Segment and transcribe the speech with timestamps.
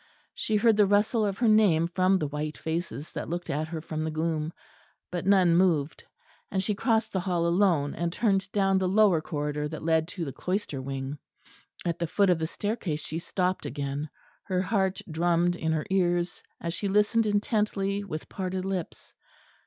[0.33, 3.81] She heard the rustle of her name from the white faces that looked at her
[3.81, 4.51] from the gloom;
[5.11, 6.03] but none moved;
[6.49, 10.25] and she crossed the hall alone, and turned down the lower corridor that led to
[10.25, 11.19] the cloister wing.
[11.85, 14.09] At the foot of the staircase she stopped again;
[14.45, 19.13] her heart drummed in her ears, as she listened intently with parted lips.